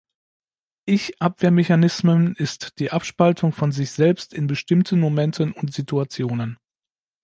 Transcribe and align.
Ich-Abwehrmechanismen 0.85 2.35
ist 2.35 2.79
die 2.79 2.89
Abspaltung 2.91 3.51
von 3.51 3.71
sich 3.71 3.91
selbst 3.91 4.33
in 4.33 4.47
bestimmten 4.47 4.99
Momenten 4.99 5.51
und 5.51 5.71
Situationen. 5.75 6.57